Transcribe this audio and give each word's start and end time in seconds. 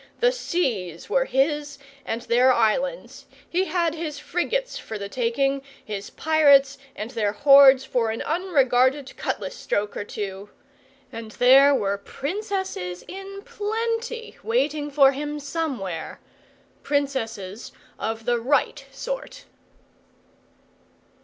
The 0.19 0.31
seas 0.31 1.11
were 1.11 1.25
his, 1.25 1.77
and 2.07 2.23
their 2.23 2.51
islands; 2.51 3.27
he 3.47 3.65
had 3.65 3.93
his 3.93 4.17
frigates 4.17 4.75
for 4.79 4.97
the 4.97 5.07
taking, 5.07 5.61
his 5.85 6.09
pirates 6.09 6.79
and 6.95 7.11
their 7.11 7.33
hoards 7.33 7.85
for 7.85 8.09
an 8.09 8.23
unregarded 8.23 9.15
cutlass 9.15 9.55
stroke 9.55 9.95
or 9.95 10.03
two; 10.03 10.49
and 11.11 11.29
there 11.33 11.75
were 11.75 11.99
Princesses 11.99 13.03
in 13.07 13.43
plenty 13.45 14.37
waiting 14.41 14.89
for 14.89 15.11
him 15.11 15.39
somewhere 15.39 16.19
Princesses 16.81 17.71
of 17.99 18.25
the 18.25 18.39
right 18.39 18.87
sort. 18.91 19.45